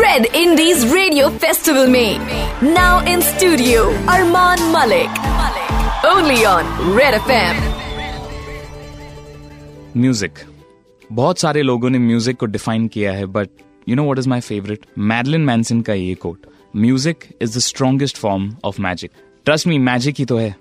Red 0.00 0.26
Indies 0.40 0.84
Radio 0.92 1.30
Festival 1.44 1.88
में 1.94 2.20
now 2.74 3.00
in 3.12 3.22
studio 3.30 3.80
Arman 4.14 4.62
Malik. 4.74 5.18
Only 6.10 6.36
on 6.50 6.70
Red 6.98 7.16
FM. 7.20 7.58
Music 9.96 10.38
बहुत 11.12 11.38
सारे 11.38 11.62
लोगों 11.62 11.90
ने 11.90 11.98
म्यूज़िक 11.98 12.36
को 12.36 12.46
डिफाइन 12.46 12.86
किया 12.88 13.12
है 13.12 13.26
but 13.26 13.48
you 13.88 13.96
know 13.96 14.04
what 14.04 14.18
is 14.18 14.28
my 14.28 14.40
favourite 14.40 14.86
Madeline 14.98 15.40
Manson 15.40 15.80
का 15.80 15.94
ये 15.94 16.14
quote 16.26 16.46
music 16.76 17.24
is 17.42 17.56
the 17.56 17.60
strongest 17.62 18.16
form 18.16 18.50
of 18.64 18.80
magic 18.82 19.10
trust 19.44 19.66
me 19.66 19.78
magic 19.90 20.14
ही 20.18 20.24
तो 20.24 20.38
है। 20.38 20.54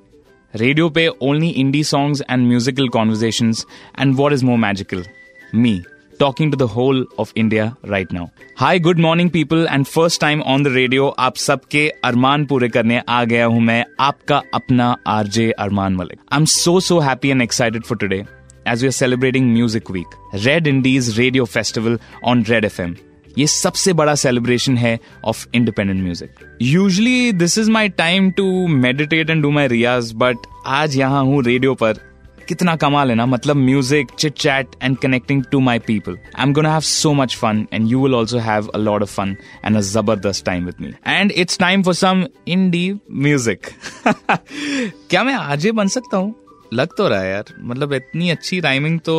रेडियो 0.57 0.89
पे 0.91 1.07
only 1.23 1.49
indie 1.63 1.83
songs 1.85 2.23
and 2.31 2.47
musical 2.49 2.89
conversations 2.99 3.67
and 4.01 4.15
what 4.17 4.33
is 4.33 4.45
more 4.45 4.59
magical 4.59 5.05
me 5.55 5.81
talking 6.21 6.51
to 6.51 6.59
the 6.59 6.67
whole 6.73 6.99
of 7.23 7.31
India 7.43 7.63
right 7.93 8.13
now. 8.17 8.25
Hi, 8.59 8.79
good 8.79 8.99
morning 8.99 9.31
people 9.37 9.65
and 9.69 9.89
first 9.89 10.21
time 10.25 10.43
on 10.53 10.67
the 10.67 10.73
radio 10.75 11.09
आप 11.19 11.37
सबके 11.37 11.89
अरमान 12.05 12.45
पूरे 12.53 12.69
करने 12.69 13.01
आ 13.09 13.23
गया 13.33 13.47
हूं 13.47 13.61
मैं 13.61 13.85
आपका 14.01 14.43
अपना 14.55 14.95
RJ 15.17 15.51
Armaan 15.67 15.97
Malik 15.97 16.21
I 16.33 16.39
am 16.39 16.45
so 16.55 16.79
so 16.91 16.99
happy 17.09 17.31
and 17.31 17.43
excited 17.43 17.85
for 17.85 17.99
today 17.99 18.25
as 18.67 18.83
we 18.83 18.89
are 18.89 18.93
celebrating 18.93 19.47
Music 19.53 19.89
Week, 19.89 20.13
Red 20.45 20.67
Indies 20.67 21.19
Radio 21.19 21.47
Festival 21.47 21.97
on 22.25 22.45
Red 22.45 22.65
FM. 22.65 22.93
ये 23.38 23.46
सबसे 23.48 23.94
बड़ा 23.94 24.14
सेलिब्रेशन 24.16 24.78
है 24.78 25.00
of 25.26 25.46
independent 25.56 26.02
music 26.04 26.58
usually 26.62 27.32
this 27.32 27.58
is 27.58 27.70
my 27.72 27.90
time 27.98 28.30
to 28.32 28.46
meditate 28.68 29.30
and 29.30 29.42
do 29.44 29.52
my 29.52 29.68
riyaz 29.68 30.12
but 30.16 30.48
आज 30.68 30.98
यहाँ 30.98 31.24
हूँ 31.24 31.44
radio 31.44 31.74
पर। 31.76 32.06
कितना 32.48 32.76
कमाल 32.76 33.10
है 33.10 33.16
ना? 33.16 33.26
मतलब 33.26 33.56
music 33.56 34.12
chit 34.20 34.34
chat 34.34 34.76
and 34.84 34.98
connecting 34.98 35.44
to 35.52 35.60
my 35.60 35.80
people 35.80 36.18
I 36.36 36.44
am 36.44 36.54
gonna 36.54 36.72
have 36.72 36.82
so 36.82 37.14
much 37.14 37.36
fun 37.36 37.66
and 37.74 37.88
you 37.88 38.04
will 38.04 38.16
also 38.16 38.38
have 38.40 38.68
a 38.68 38.78
lot 38.78 39.02
of 39.02 39.14
fun 39.16 39.36
and 39.66 39.78
a 39.78 39.82
ज़बरदस्त 39.82 40.46
time 40.46 40.66
with 40.66 40.82
me 40.82 40.94
and 41.08 41.32
it's 41.32 41.60
time 41.60 41.84
for 41.84 41.94
some 41.94 42.26
indie 42.48 42.92
music 43.12 43.68
क्या 44.08 45.24
मैं 45.24 45.34
आजे 45.34 45.72
बन 45.72 45.88
सकता 45.88 46.18
हूँ? 46.18 46.34
लग 46.74 46.96
तो 46.98 47.08
रहा 47.08 47.20
है 47.22 47.32
यार। 47.32 47.54
मतलब 47.60 47.94
इतनी 47.94 48.30
अच्छी 48.30 48.60
राइमिंग 48.60 49.00
तो 49.00 49.14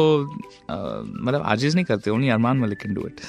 आ, 0.70 0.74
मतलब 0.74 1.42
आजिज 1.46 1.74
नहीं 1.74 1.84
करते 1.84 2.10
only 2.10 2.28
Armaan 2.28 2.58
Malik 2.58 2.78
can 2.78 2.94
do 2.94 3.06
it 3.06 3.20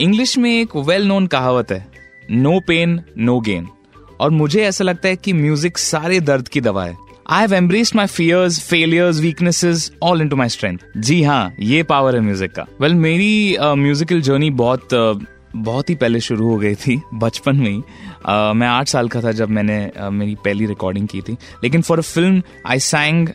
English 0.00 0.36
में 0.38 0.50
एक 0.50 0.76
वेल 0.76 1.06
नोन 1.06 1.26
कहावत 1.26 1.70
है 1.72 1.86
नो 2.30 2.58
पेन 2.60 3.00
नो 3.18 3.38
गेन 3.40 3.66
और 4.20 4.30
मुझे 4.30 4.62
ऐसा 4.64 4.84
लगता 4.84 5.08
है 5.08 5.16
कि 5.16 5.32
म्यूज़िक 5.32 5.78
सारे 5.78 6.20
दर्द 6.20 6.48
की 6.48 6.60
दवा 6.60 6.84
है। 6.84 6.96
I 7.28 7.40
have 7.40 7.54
embraced 7.54 7.96
my 7.96 8.06
fears 8.06 8.60
failures 8.68 9.20
weaknesses 9.20 9.90
all 10.02 10.22
in 10.22 10.28
to 10.28 10.36
my 10.36 10.48
strength 10.48 10.78
जी 10.96 11.22
हाँ 11.22 11.52
ये 11.60 11.82
पावर 11.82 12.14
है 12.14 12.20
म्यूज़िक 12.20 12.52
का। 12.52 12.66
वेल 12.80 12.90
well, 12.90 13.02
मेरी 13.02 13.56
म्यूजिकल 13.60 14.18
uh, 14.18 14.24
जर्नी 14.24 14.50
बहुत 14.50 14.88
uh, 14.94 15.26
बहुत 15.56 15.90
ही 15.90 15.94
पहले 15.94 16.20
शुरू 16.20 16.48
हो 16.48 16.56
गई 16.58 16.74
थी 16.74 17.00
बचपन 17.14 17.56
में 17.56 17.70
ही। 17.70 17.78
uh, 17.78 18.54
मैं 18.54 18.66
आठ 18.66 18.88
साल 18.88 19.08
का 19.08 19.22
था 19.22 19.32
जब 19.32 19.50
मैंने 19.50 19.90
uh, 19.96 20.10
मेरी 20.10 20.34
पहली 20.34 20.66
रिकॉर्डिंग 20.66 21.08
की 21.08 21.20
थी। 21.20 21.36
लेकिन 21.64 21.82
for 21.82 21.98
a 21.98 22.02
film 22.02 22.42
I 22.66 22.78
sang 22.80 23.28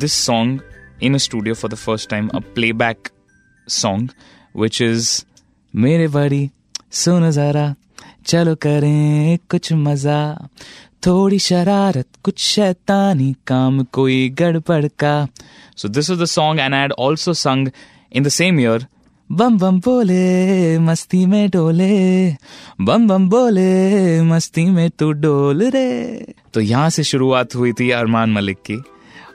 this 0.00 0.12
song 0.12 0.60
in 1.02 1.14
a 1.14 1.18
studio 1.18 1.54
for 1.54 1.70
the 1.70 1.74
first 1.74 2.10
time 2.10 2.28
a 2.28 2.38
play 2.54 2.72
back 2.72 3.08
song 3.68 4.10
which 4.56 4.82
is 4.82 5.24
मेरे 5.76 6.08
बड़ी 6.08 6.48
सुन 6.90 7.30
जरा, 7.30 7.74
चलो 8.26 8.54
करें 8.54 9.38
कुछ 9.50 9.72
मज़ा। 9.72 10.48
थोड़ी 11.06 11.38
शरारत, 11.38 12.06
कुछ 12.22 12.38
शैतानी 12.38 13.34
काम, 13.46 13.82
कोई 13.84 14.28
गड़बड़ 14.28 14.86
का। 14.86 15.28
So 15.76 15.88
this 15.88 16.10
is 16.10 16.22
the 16.22 16.24
song 16.24 16.60
and 16.60 16.74
I 16.74 16.88
also 17.00 17.32
sang 17.32 17.68
in 18.12 18.22
the 18.22 18.28
same 18.28 18.60
year 18.60 18.86
Bum 19.30 19.58
Bum 19.58 19.80
Bole, 19.80 20.78
मस्ती 20.78 21.24
में 21.26 21.48
डोले। 21.50 22.28
बम 22.80 23.06
बम 23.08 23.28
बोले, 23.28 24.22
मस्ती 24.22 24.64
में 24.64 24.90
तू 24.90 25.12
डोल 25.12 25.62
रे। 25.62 26.34
तो 26.54 26.60
यहाँ 26.60 26.90
से 26.90 27.04
शुरुआत 27.04 27.54
हुई 27.54 27.72
थी 27.72 27.90
अरमान 27.90 28.30
मलिक 28.30 28.58
की। 28.70 28.82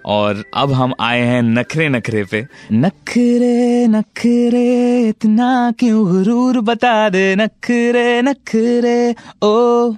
और 0.06 0.44
अब 0.54 0.72
हम 0.72 0.94
आए 1.00 1.22
हैं 1.22 1.42
नखरे 1.42 1.90
नखरे 1.90 2.24
पे। 2.24 2.48
नखरे 2.72 3.88
नखरे, 3.88 5.00
इतना 5.10 5.74
क्यों 5.80 6.12
गुरूर 6.12 6.60
बता 6.60 7.10
दे? 7.10 7.36
नखरे 7.36 8.22
नखरे, 8.22 9.16
ओ, 9.42 9.92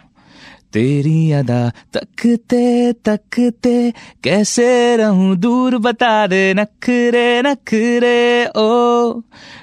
तेरी 0.74 1.32
अदा 1.32 1.72
तकते 1.94 2.94
तकते, 2.94 3.94
कैसे 4.24 4.98
रहूँ 4.98 5.36
दूर 5.36 5.78
बता 5.78 6.28
दे? 6.28 6.54
नखरे 6.54 7.42
नखरे, 7.42 8.46
ओ, 8.46 9.22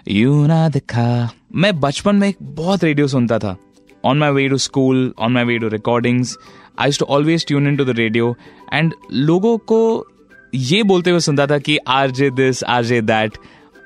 यू 0.09 0.47
ना 0.47 0.69
दिखा। 0.69 1.31
मैं 1.55 1.81
बचपन 1.81 2.17
में 2.17 2.35
बहुत 2.43 2.85
रेडियो 2.85 3.07
सुनता 3.07 3.39
था। 3.39 3.57
On 4.05 4.19
my 4.19 4.31
way 4.31 4.49
to 4.49 4.57
school 4.57 5.15
on 5.19 5.33
my 5.33 5.45
way 5.45 5.59
to 5.59 5.69
recordings 5.69 6.37
I 6.79 6.91
to 6.91 7.05
always 7.05 7.47
tune 7.47 7.69
in 7.69 7.77
to 7.77 7.85
the 7.85 7.91
radio 7.91 8.37
and 8.73 8.93
लोगों 9.13 9.59
को 9.59 10.07
ये 10.55 10.83
बोलते 10.83 11.11
हुए 11.11 11.21
सुनता 11.21 11.47
था 11.47 11.59
कि 11.59 11.79
R 11.89 12.11
J 12.11 12.31
this, 12.31 12.63
R 12.65 12.85
J 12.85 13.01
that. 13.03 13.37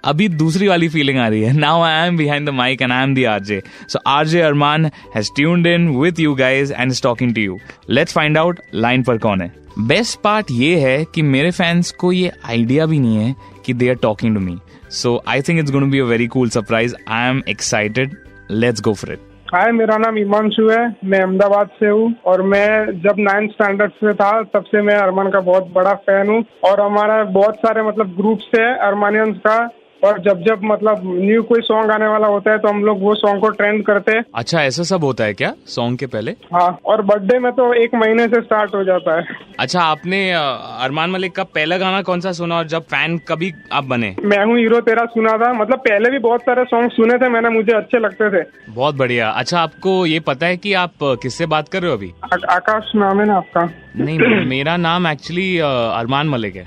अभी 0.04 0.28
दूसरी 0.28 0.68
वाली 0.68 0.88
फीलिंग 0.88 1.18
आ 1.18 1.26
रही 1.28 1.42
है। 1.42 1.52
Now 1.52 1.82
I 1.82 2.06
am 2.08 2.16
behind 2.16 2.46
the 2.46 2.52
mic 2.52 2.82
and 2.82 2.92
I 2.92 3.02
am 3.02 3.14
the 3.14 3.24
R 3.24 3.40
J 3.40 3.62
so 3.88 3.98
R 4.06 4.26
J 4.28 4.40
Armaan 4.40 4.84
has 5.14 5.30
tuned 5.36 5.66
in 5.66 5.88
with 5.98 6.20
you 6.20 6.34
guys 6.34 6.72
and 6.72 6.92
talking 7.02 7.34
to 7.34 7.40
you 7.40 7.58
let's 7.90 8.14
find 8.14 8.38
out 8.38 8.60
line 8.74 9.02
पर 9.02 9.18
कौन 9.18 9.40
है। 9.40 9.52
Best 9.78 10.20
part 10.24 10.50
ये 10.50 10.78
है 10.80 11.04
कि 11.14 11.22
मेरे 11.22 11.50
fans 11.50 11.90
को 11.90 12.12
ये 12.12 12.32
idea 12.46 12.86
भी 12.86 12.98
नहीं 12.98 13.16
है 13.16 13.34
कि 13.66 13.74
they 13.74 13.88
are 13.88 13.94
talking 14.02 14.34
to 14.34 14.40
me 14.40 14.58
so 14.92 15.22
I 15.28 15.42
think 15.42 15.58
it's 15.60 15.70
going 15.70 15.90
be 15.92 15.98
a 15.98 16.04
very 16.04 16.26
cool 16.26 16.48
surprise 16.50 16.94
I 17.08 17.28
am 17.28 17.42
excited 17.48 18.16
let's 18.50 18.80
go 18.80 18.94
for 18.94 19.12
it 19.12 19.33
hi, 19.52 19.70
मेरा 19.72 19.96
नाम 19.96 20.18
ईमांशु 20.18 20.68
है। 20.68 20.96
मैं 21.04 21.18
अहमदाबाद 21.20 21.68
से 21.78 21.88
हूँ 21.88 22.14
और 22.26 22.42
मैं 22.42 22.86
जब 23.00 23.16
नाइन्थ 23.18 23.52
स्टैंडर्ड 23.52 23.92
से 23.92 24.12
था, 24.14 24.42
तब 24.42 24.64
से 24.64 24.82
मैं 24.82 24.94
अरमान 24.94 25.30
का 25.30 25.40
बहुत 25.40 25.70
बड़ा 25.72 25.92
फ़ैन 26.06 26.28
हूँ 26.28 26.44
और 26.64 26.80
हमारा 26.80 27.22
बहुत 27.24 27.56
सारे 27.56 27.82
मतलब 27.82 28.14
ग्रुप्स 28.16 28.46
है 28.58 28.74
अरमानियंस 28.78 29.36
का। 29.36 29.56
और 30.04 30.18
जब 30.20 30.42
जब 30.42 30.60
मतलब 30.64 31.02
न्यू 31.04 31.42
कोई 31.42 31.60
सॉन्ग 31.60 31.90
आने 31.90 32.06
वाला 32.06 32.26
होता 32.26 32.50
है 32.50 32.58
तो 32.58 32.68
हम 32.68 32.84
लोग 32.84 33.02
वो 33.02 33.14
सॉन्ग 33.14 33.40
को 33.40 33.48
ट्रेंड 33.50 33.84
करते 33.86 34.12
हैं। 34.12 34.24
अच्छा 34.34 34.62
ऐसा 34.62 34.82
सब 34.84 35.04
होता 35.04 35.24
है 35.24 35.34
क्या 35.34 35.52
सॉन्ग 35.66 35.98
के 35.98 36.06
पहले? 36.06 36.32
हाँ 36.54 36.68
और 36.84 37.02
बर्थडे 37.02 37.38
में 37.38 37.50
तो 37.52 37.72
एक 37.74 37.94
महीने 37.94 38.26
से 38.28 38.40
स्टार्ट 38.40 38.74
हो 38.74 38.82
जाता 38.84 39.16
है। 39.18 39.36
अच्छा 39.60 39.80
आपने 39.80 40.20
अरमान 40.32 41.10
मलिक 41.10 41.34
का 41.36 41.44
पहला 41.44 41.78
गाना 41.78 42.02
कौन 42.02 42.20
सा 42.20 42.32
सुना 42.32 42.58
और 42.58 42.66
जब 42.66 42.82
फ़ैन 42.84 43.18
कभी 43.28 43.52
आप 43.72 43.84
बने? 43.84 44.14
मैं 44.24 44.44
हूँ 44.44 44.58
हीरो 44.58 44.80
तेरा 44.80 45.04
सुना 45.06 45.36
था। 45.38 45.52
मतलब 45.52 45.78
पहले 45.78 46.10
भी 46.10 46.18
बहुत 46.18 46.40
सारे 46.40 46.64
सॉन्ग 46.64 46.90
सुने 46.90 47.18
थे 47.18 47.28
मैंने 47.28 47.48
मुझे 47.48 47.72
अच्छे 47.72 47.98
लगते 47.98 48.30
थे। 48.30 48.44
बहुत 48.70 48.94
बढ़िया। 48.94 49.30
अच्छा 49.30 49.60
आपको 49.60 50.04
ये 50.06 50.20
पता 50.20 50.46
है 50.46 50.56
की 50.56 50.72
आप 50.74 50.94
किससे 51.22 51.46
बात 51.46 51.68
कर 51.68 51.82
रहे 51.82 51.90
हो 51.90 51.96
अभी? 51.96 52.12
आ, 52.24 52.36
आकाश 52.54 52.92
नाम 52.96 53.20
है 53.20 53.26
ना 53.26 53.36
आपका? 53.36 53.68
नहीं 53.96 54.44
मेरा 54.46 54.76
नाम 54.76 55.06
एक्चुअली 55.06 55.58
अरमान 55.58 56.28
मलिक 56.28 56.56
है। 56.56 56.66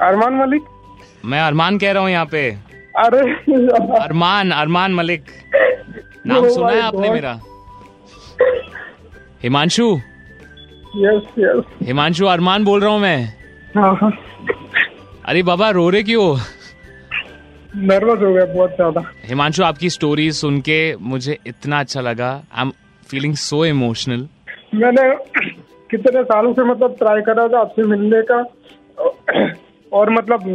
अरमान 0.00 0.34
मलिक? 0.34 0.62
मैं 1.24 1.40
अरमान 1.40 1.78
कह 1.78 1.92
रहा 1.92 2.02
हूँ 2.02 2.10
यहाँ 2.10 2.26
पे। 2.26 2.50
अरे 2.96 3.20
अरमान 3.98 4.50
अरमान 4.50 4.94
मलिक। 4.94 5.24
नाम 6.26 6.48
सुना 6.48 6.70
है 6.70 6.80
आपने 6.80 7.10
मेरा? 7.10 7.38
हिमांशु? 9.42 9.86
यस 10.96 11.32
यस 11.38 11.64
हिमांशु 11.82 12.26
अरमान 12.26 12.64
बोल 12.64 12.80
रहा 12.80 12.90
हूँ 12.90 13.00
मैं। 13.00 13.24
हाँ 13.76 13.94
हाँ। 13.94 14.10
अरे 15.24 15.42
बाबा 15.42 15.70
रो 15.70 15.88
रहे 15.90 16.02
क्यों? 16.02 16.36
नर्वस 17.76 18.22
हो 18.22 18.32
गया 18.34 18.44
बहुत 18.44 18.70
ज़्यादा। 18.70 19.02
हिमांशु 19.24 19.62
आपकी 19.64 19.90
स्टोरी 19.90 20.30
सुन 20.32 20.60
के 20.60 20.78
मुझे 20.96 21.38
इतना 21.46 21.80
अच्छा 21.80 22.00
लगा। 22.00 22.30
I 22.52 22.62
am 22.62 22.72
feeling 23.10 23.34
so 23.34 23.64
emotional 23.64 24.28
मैंने 24.74 25.02
कितने 25.90 26.22
सालों 26.22 26.52
से 26.52 26.64
मतलब 26.64 26.96
ट्राई 26.98 27.20
कर 27.20 27.36
रहा 27.36 27.48
था 27.48 27.60
आपसे 27.60 27.82
मिलने 27.82 28.22
का। 28.30 28.42
और 29.94 30.10
मतलब 30.10 30.46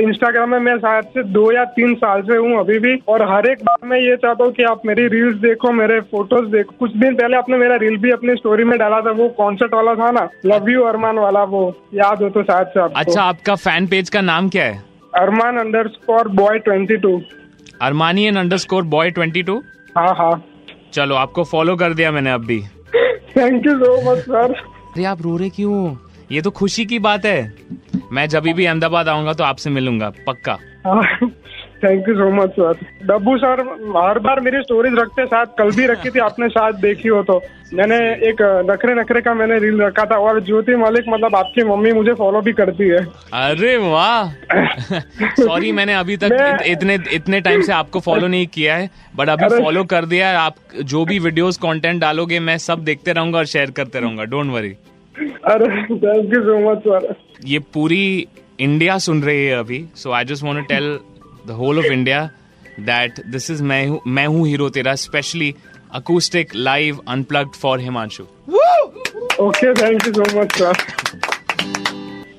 इंस्टाग्राम 0.00 0.50
में 0.50 0.58
मैं 0.60 0.76
शायद 0.78 1.04
से 1.14 1.22
दो 1.32 1.50
या 1.52 1.64
तीन 1.76 1.94
साल 1.94 2.22
से 2.22 2.36
हूँ 2.36 2.58
अभी 2.60 2.78
भी 2.78 2.94
और 3.08 3.22
हर 3.30 3.46
एक 3.50 3.62
बार 3.64 3.86
मैं 3.88 3.98
ये 3.98 4.16
चाहता 4.16 4.44
हूँ 4.44 4.52
कि 4.52 4.62
आप 4.64 4.82
मेरी 4.86 5.06
रील्स 5.08 5.36
देखो 5.40 5.72
मेरे 5.72 6.00
फ़ोटोज़ 6.10 6.50
देखो। 6.50 6.74
कुछ 6.78 6.96
दिन 6.96 7.14
पहले 7.14 7.36
आपने 7.36 7.56
मेरा 7.58 7.76
रील 7.76 7.96
भी 7.96 8.10
अपनी 8.10 8.34
स्टोरी 8.36 8.64
में 8.64 8.78
डाला 8.78 9.00
था 9.00 9.10
वो 9.12 9.28
कॉन्सर्ट 9.38 9.74
वाला 9.74 9.94
था 9.94 10.10
ना? 10.10 10.28
लव 10.46 10.68
यू 10.70 10.82
अरमान 10.84 11.18
वाला 11.18 11.44
वो 11.44 11.62
याद 11.94 12.22
हो 12.22 12.28
तो 12.28 12.42
शायद 12.42 12.66
से 12.66 12.80
आपको। 12.80 13.00
अच्छा 13.00 13.22
आपका 13.22 13.54
फ़ैन 13.56 13.86
पेज 13.86 14.10
का 14.10 14.20
नाम 14.22 14.48
क्या 14.48 14.64
है? 14.64 14.82
Armaan 15.14 15.58
underscore 15.88 16.28
boy 16.40 16.58
twenty 16.58 16.96
two 16.96 17.20
Armaani 17.82 18.26
N 18.26 18.36
underscore 18.58 18.82
boy 18.88 19.10
twenty 19.10 19.42
two 19.42 19.62
हाँ 19.96 20.14
हाँ। 20.18 20.32
चलो 20.92 21.14
आपको 21.14 21.44
फॉलो 21.44 21.76
कर 21.76 21.94
दिया 21.94 22.10
मैंने 22.12 22.30
अब 22.30 22.44
भी। 22.46 22.60
Thank 23.36 23.66
you 23.66 23.78
so 23.78 24.00
much 24.10 24.18
sir 24.18 24.52
अरे 24.52 25.04
आप 25.04 25.22
रो 25.22 25.36
रहे 25.36 25.48
क्यों? 25.50 25.94
ये 26.32 26.40
तो 26.42 26.50
खुशी 26.50 26.84
की 26.86 26.98
बात 26.98 27.24
है। 27.26 27.42
मैं 28.14 28.26
जब 28.28 28.42
भी 28.42 28.64
अहमदाबाद 28.66 29.08
आऊँगा 29.08 29.32
तो 29.32 29.44
आपसे 29.44 29.70
मिलूँगा 29.70 30.12
पक्का। 30.26 30.54
Thank 31.84 32.08
you 32.08 32.14
so 32.14 32.30
much 32.30 32.50
sir 32.50 32.78
Dabboo 33.04 33.36
sir 33.38 33.60
हर 33.96 34.18
बार 34.18 34.40
मेरी 34.40 34.62
स्टोरीज 34.62 34.94
रखते 34.98 35.24
साथ। 35.26 35.46
कल 35.58 35.70
भी 35.70 35.86
रखी 35.86 36.10
थी 36.10 36.18
आपने 36.18 36.48
शायद 36.48 36.74
देखी 36.74 37.08
हो 37.08 37.22
तो। 37.22 37.42
मैंने 37.74 37.96
एक 38.28 38.42
नखरे 38.70 38.94
नखरे 38.94 39.20
का 39.20 39.34
मैंने 39.34 39.58
रील 39.58 39.80
रखा 39.82 40.04
था। 40.04 40.16
और 40.18 40.40
ज्योति 40.40 40.76
मलिक 40.76 41.04
मतलब 41.08 41.36
आपकी 41.36 41.64
मम्मी 41.64 41.92
मुझे 41.92 42.14
फॉलो 42.14 42.40
भी 42.40 42.52
करती 42.52 42.88
है। 42.88 42.98
अरे 43.32 43.76
वाह! 43.76 44.30
सॉरी 45.40 45.72
मैंने 45.72 45.94
अभी 45.94 46.16
तक 46.16 46.28
मैं- 46.32 46.62
इत, 46.62 46.66
इतने 46.66 46.98
इतने 47.12 47.40
टाइम 47.40 47.62
से 47.62 47.72
आपको 47.72 48.00
फॉलो 48.00 48.26
नहीं 48.26 48.46
किया 48.46 48.76
है 48.76 48.90
बट 49.16 49.28
अभी 49.28 49.62
फॉलो 49.62 49.84
कर 49.84 50.04
दिया 50.04 50.28
है। 50.28 50.36
आप 50.36 50.54
जो 50.82 51.04
भी 51.04 51.18
वीडियोस 51.18 51.56
कंटेंट 51.56 52.00
डालोगे 52.00 52.40
मैं 52.40 52.58
सब 52.58 52.84
देखते 52.84 53.12
रहूँगा 53.12 53.38
और 53.38 53.46
शेयर 53.46 53.70
करते 53.70 54.00
रहूँगा। 54.00 54.24
Don't 54.24 54.52
worry 54.52 54.74
thank 55.18 56.34
you 56.34 56.40
so 56.42 56.58
much 56.70 56.78
sir 56.78 57.14
ये 57.46 57.58
पूरी 57.74 58.26
इंडिया 58.60 58.98
सुन 58.98 59.22
रही 59.22 59.44
है 59.44 59.58
अभी 59.58 59.84
so 59.96 60.10
I 60.12 60.24
just 60.24 60.44
want 60.44 60.58
to 60.58 60.64
tell 60.74 60.98
the 61.46 61.50
whole 61.50 61.78
of 61.78 61.86
India 61.86 62.30
that 62.80 63.20
this 63.26 63.50
is 63.50 63.62
Main 63.62 63.86
Hoon 63.86 64.00
Main 64.06 64.26
Hoon 64.26 64.46
Hero 64.48 64.68
Tera 64.68 64.94
specially 64.94 65.54
acoustic 65.94 66.54
live 66.54 67.00
unplugged 67.08 67.54
for 67.54 67.80
Himanshu 67.80 68.22
okay 69.44 69.72
thank 69.74 70.06
you 70.06 70.12
so 70.12 70.40
much 70.40 70.56
sir 70.58 70.72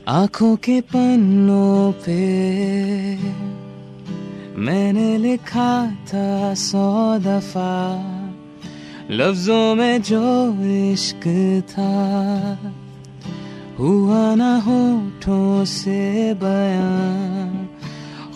आँखों 0.08 0.56
के 0.56 0.82
पन्नों 0.82 1.92
पे 2.06 2.20
मैंने 4.58 5.18
लिखा 5.18 5.72
था 6.14 6.54
सौ 6.54 7.18
दफ़ा। 7.20 8.15
लफ्जों 9.12 9.76
में 9.76 10.02
जो 10.02 10.54
इश्क 10.92 11.28
था, 11.70 11.92
हुआ 13.80 14.36
ना 14.36 14.56
होठों 14.56 15.66
से 15.66 16.34
बयां। 16.34 17.66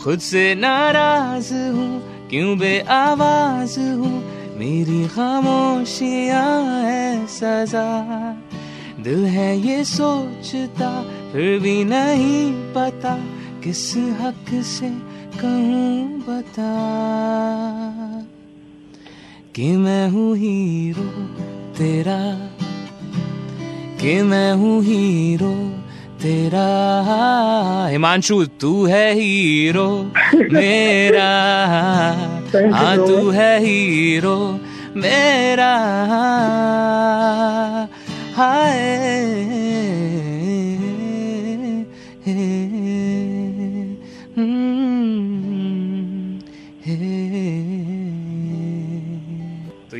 खुद 0.03 0.19
से 0.19 0.55
नाराज़ 0.55 1.53
हूँ, 1.53 2.01
क्यों 2.29 2.57
बे 2.57 2.79
आवाज़ 2.79 3.79
हूँ? 3.79 4.23
मेरी 4.57 5.07
खामोशियाँ 5.07 6.81
है 6.83 7.27
सजा। 7.27 8.33
दिल 9.03 9.25
है 9.25 9.59
ये 9.59 9.83
सोचता, 9.83 11.03
फिर 11.31 11.59
भी 11.59 11.83
नहीं 11.83 12.53
पता, 12.53 13.17
किस 13.63 13.97
हक 13.97 14.63
से 14.63 14.89
कहूँ 15.41 16.19
बता। 16.19 16.75
कि 19.55 19.71
मैं 19.77 20.09
हूँ 20.09 20.37
हीरो 20.37 21.03
तेरा 21.77 22.17
कि 24.01 24.21
मैं 24.21 24.53
हूँ 24.53 24.83
हीरो 24.83 25.53
तेरा। 26.21 26.67
हिमांशु 27.89 28.45
तू 28.61 28.85
है 28.85 29.13
हीरो 29.13 30.11
मेरा 30.35 31.29
हाँ 32.75 32.97
तू 32.97 33.29
है 33.29 33.59
हीरो 33.59 34.59
मेरा। 34.95 35.73
हाय। 38.35 39.68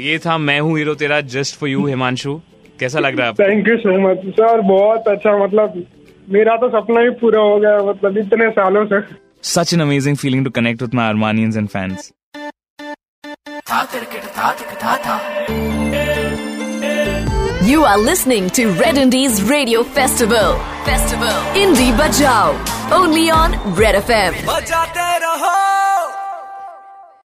ये 0.10 0.20
था 0.20 0.38
मैं 0.40 0.60
हूँ 0.60 0.78
हीरो 0.78 0.94
तेरा 0.96 1.20
जस्ट 1.34 1.60
फॉर 1.60 1.70
यू 1.70 1.86
हिमांशु। 1.88 2.40
कैसा 2.80 3.00
लग 3.00 3.18
रहा 3.20 3.28
है 3.28 3.34
thank 3.40 3.68
you 3.68 3.76
so 3.78 3.98
much 4.02 4.22
sir 4.36 4.62
बहुत 4.68 5.08
अच्छा 5.08 5.38
मतलब 5.38 5.84
मेरा 6.28 6.56
तो 6.58 6.70
सपना 6.70 7.02
भी 7.02 7.10
पूरा 7.20 7.42
हो 7.42 7.58
गया 7.60 7.78
मतलब 7.84 8.18
इतने 8.18 8.50
सालों 8.52 8.86
से। 8.86 9.02
Such 9.50 9.74
an 9.74 9.82
amazing 9.82 10.18
feeling 10.18 10.46
to 10.46 10.52
connect 10.52 10.82
with 10.82 10.94
my 10.96 11.10
Armaanians 11.10 11.58
and 11.58 11.68
fans 11.70 12.12
you 17.70 17.84
are 17.84 17.98
listening 18.00 18.50
to 18.58 18.70
Red 18.84 18.98
Indies 18.98 19.42
radio 19.52 19.84
festival 19.98 20.54
festival 20.86 21.60
indie 21.62 21.92
बजाओ 22.00 22.54
only 23.02 23.30
on 23.42 23.60
Red 23.80 23.96
F 23.96 24.12
M 24.12 24.34
बजाते 24.48 25.08